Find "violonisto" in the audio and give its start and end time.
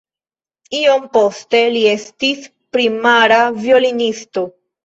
3.63-4.49